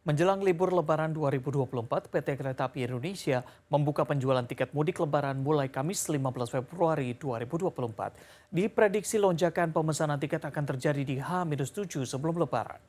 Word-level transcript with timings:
Menjelang 0.00 0.40
libur 0.40 0.72
Lebaran 0.72 1.12
2024, 1.12 2.08
PT 2.08 2.28
Kereta 2.40 2.72
Api 2.72 2.88
Indonesia 2.88 3.44
membuka 3.68 4.08
penjualan 4.08 4.40
tiket 4.48 4.72
mudik 4.72 4.96
Lebaran 4.96 5.36
mulai 5.36 5.68
Kamis 5.68 6.08
15 6.08 6.24
Februari 6.48 7.12
2024. 7.20 8.16
Diprediksi 8.48 9.20
lonjakan 9.20 9.76
pemesanan 9.76 10.16
tiket 10.16 10.40
akan 10.48 10.64
terjadi 10.72 11.04
di 11.04 11.20
H-7 11.20 12.08
sebelum 12.08 12.40
Lebaran. 12.40 12.80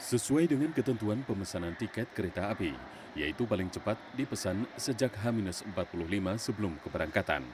Sesuai 0.00 0.48
dengan 0.48 0.72
ketentuan 0.72 1.20
pemesanan 1.28 1.76
tiket 1.76 2.16
kereta 2.16 2.48
api, 2.56 2.72
yaitu 3.12 3.44
paling 3.44 3.68
cepat 3.68 4.00
dipesan 4.16 4.64
sejak 4.80 5.12
H-45 5.20 6.26
sebelum 6.40 6.80
keberangkatan. 6.80 7.44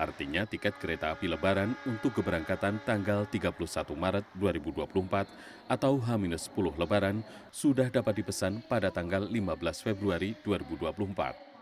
Artinya 0.00 0.48
tiket 0.48 0.80
kereta 0.80 1.12
api 1.12 1.28
lebaran 1.28 1.76
untuk 1.84 2.16
keberangkatan 2.16 2.80
tanggal 2.82 3.28
31 3.28 3.52
Maret 3.92 4.24
2024 4.40 5.28
atau 5.68 5.92
H-10 6.00 6.66
lebaran 6.80 7.20
sudah 7.52 7.92
dapat 7.92 8.24
dipesan 8.24 8.64
pada 8.64 8.88
tanggal 8.88 9.28
15 9.28 9.84
Februari 9.84 10.32
2024. 10.42 11.52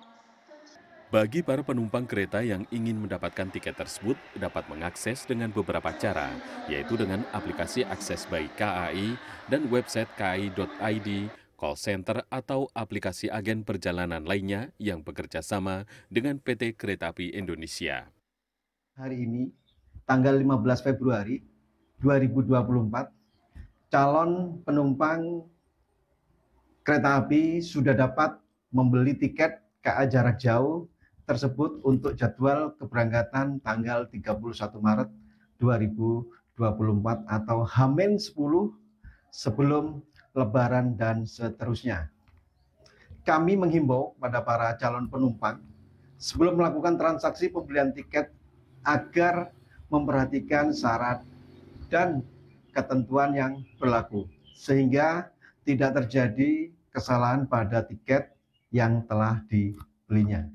Bagi 1.10 1.42
para 1.42 1.66
penumpang 1.66 2.06
kereta 2.06 2.38
yang 2.38 2.62
ingin 2.70 3.02
mendapatkan 3.02 3.50
tiket 3.50 3.74
tersebut 3.74 4.14
dapat 4.38 4.62
mengakses 4.70 5.26
dengan 5.26 5.50
beberapa 5.50 5.90
cara, 5.98 6.30
yaitu 6.70 6.94
dengan 6.94 7.26
aplikasi 7.34 7.82
akses 7.82 8.30
by 8.30 8.46
KAI 8.54 9.18
dan 9.50 9.66
website 9.74 10.06
kai.id, 10.14 11.08
call 11.58 11.74
center 11.74 12.22
atau 12.30 12.70
aplikasi 12.78 13.26
agen 13.26 13.66
perjalanan 13.66 14.22
lainnya 14.22 14.70
yang 14.78 15.02
bekerja 15.02 15.42
sama 15.42 15.82
dengan 16.06 16.38
PT 16.38 16.78
Kereta 16.78 17.10
Api 17.10 17.34
Indonesia 17.34 18.19
hari 19.00 19.24
ini 19.24 19.48
tanggal 20.04 20.36
15 20.36 20.84
Februari 20.84 21.40
2024 22.04 23.08
calon 23.88 24.60
penumpang 24.60 25.48
kereta 26.84 27.24
api 27.24 27.64
sudah 27.64 27.96
dapat 27.96 28.36
membeli 28.68 29.16
tiket 29.16 29.56
KA 29.80 30.04
jarak 30.04 30.36
jauh 30.36 30.84
tersebut 31.24 31.80
untuk 31.80 32.12
jadwal 32.12 32.76
keberangkatan 32.76 33.56
tanggal 33.64 34.04
31 34.12 34.36
Maret 34.84 35.08
2024 35.56 36.60
atau 37.24 37.64
Hamin 37.64 38.20
10 38.20 38.36
sebelum 39.32 40.04
lebaran 40.36 40.92
dan 41.00 41.24
seterusnya. 41.24 42.12
Kami 43.24 43.56
menghimbau 43.56 44.12
pada 44.20 44.44
para 44.44 44.76
calon 44.76 45.08
penumpang 45.08 45.64
sebelum 46.20 46.60
melakukan 46.60 47.00
transaksi 47.00 47.48
pembelian 47.48 47.96
tiket 47.96 48.28
agar 48.86 49.52
memperhatikan 49.90 50.70
syarat 50.70 51.20
dan 51.90 52.22
ketentuan 52.70 53.34
yang 53.34 53.52
berlaku 53.76 54.30
sehingga 54.54 55.28
tidak 55.66 56.02
terjadi 56.02 56.70
kesalahan 56.94 57.46
pada 57.46 57.82
tiket 57.82 58.30
yang 58.70 59.02
telah 59.06 59.42
dibelinya. 59.50 60.46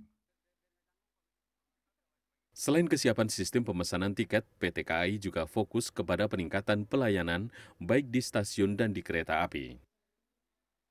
Selain 2.56 2.88
kesiapan 2.88 3.28
sistem 3.28 3.68
pemesanan 3.68 4.16
tiket, 4.16 4.48
PT 4.64 4.88
KAI 4.88 5.20
juga 5.20 5.44
fokus 5.44 5.92
kepada 5.92 6.23
peningkatan 6.31 6.88
pelayanan 6.88 7.52
baik 7.84 8.08
di 8.08 8.23
stasiun 8.23 8.80
dan 8.80 8.96
di 8.96 9.03
kereta 9.03 9.44
api. 9.44 9.76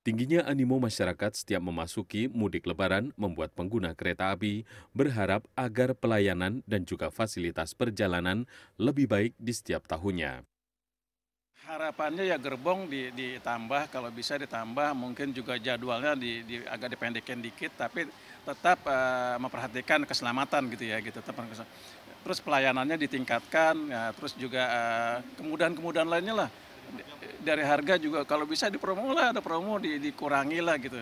Tingginya 0.05 0.44
animo 0.44 0.77
masyarakat 0.77 1.33
setiap 1.33 1.64
memasuki 1.64 2.28
mudik 2.28 2.69
lebaran 2.69 3.16
membuat 3.16 3.56
pengguna 3.56 3.97
kereta 3.97 4.36
api 4.36 4.69
berharap 4.92 5.48
agar 5.56 5.96
pelayanan 5.96 6.61
dan 6.69 6.84
juga 6.84 7.08
fasilitas 7.08 7.72
perjalanan 7.72 8.44
lebih 8.77 9.08
baik 9.08 9.33
di 9.41 9.56
setiap 9.56 9.88
tahunnya. 9.88 10.44
Harapannya 11.64 12.28
ya 12.28 12.36
gerbong 12.36 12.84
ditambah, 13.16 13.88
kalau 13.88 14.12
bisa 14.12 14.36
ditambah, 14.36 14.92
mungkin 14.92 15.33
juga 15.33 15.56
jadwalnya 15.56 16.12
di, 16.12 16.44
di 16.44 16.61
agak 16.68 16.92
dipendekin 16.92 17.41
dikit, 17.41 17.72
tapi 17.72 18.05
tetap 18.44 18.84
uh, 18.84 19.41
memperhatikan 19.41 20.05
keselamatan 20.05 20.68
gitu 20.77 20.84
ya, 20.84 21.01
gitu. 21.01 21.17
Terus 21.24 22.39
pelayanannya 22.45 23.01
ditingkatkan, 23.08 23.74
ya, 23.89 24.12
terus 24.12 24.36
juga 24.36 24.68
uh, 24.68 25.17
kemudahan-kemudahan 25.40 26.12
lainnya 26.12 26.45
lah 26.45 26.51
dari 27.44 27.62
harga 27.62 28.00
juga 28.00 28.24
kalau 28.24 28.48
bisa 28.48 28.72
dipromo 28.72 29.12
lah 29.12 29.36
ada 29.36 29.44
promo 29.44 29.77
di, 29.77 30.00
dikurangi 30.00 30.58
lah 30.64 30.80
gitu 30.80 30.98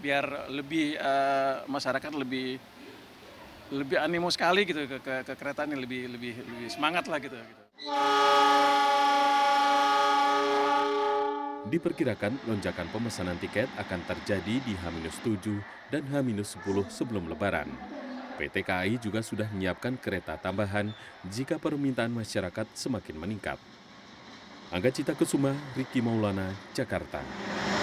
biar 0.00 0.48
lebih 0.48 0.96
uh, 0.96 1.66
masyarakat 1.68 2.12
lebih 2.16 2.56
lebih 3.70 3.96
animo 4.02 4.32
sekali 4.32 4.66
gitu 4.66 4.86
ke, 4.88 4.98
ke, 4.98 5.14
ke 5.26 5.32
kereta 5.36 5.68
ini 5.68 5.76
lebih 5.78 6.10
lebih 6.10 6.34
lebih 6.42 6.68
semangat 6.72 7.06
lah 7.06 7.18
gitu. 7.22 7.36
Diperkirakan 11.70 12.50
lonjakan 12.50 12.88
pemesanan 12.90 13.38
tiket 13.38 13.70
akan 13.78 14.02
terjadi 14.02 14.58
di 14.64 14.74
H-7 14.74 15.46
dan 15.94 16.02
H-10 16.02 16.76
sebelum 16.90 17.30
lebaran. 17.30 17.70
PT 18.40 18.64
KAI 18.64 18.96
juga 18.96 19.20
sudah 19.20 19.46
menyiapkan 19.52 20.00
kereta 20.00 20.34
tambahan 20.40 20.90
jika 21.28 21.60
permintaan 21.60 22.10
masyarakat 22.10 22.66
semakin 22.72 23.14
meningkat. 23.20 23.60
Angga 24.70 24.92
Cita 24.94 25.14
Kesuma, 25.18 25.50
Riki 25.74 26.00
Maulana, 26.00 26.54
Jakarta. 26.72 27.18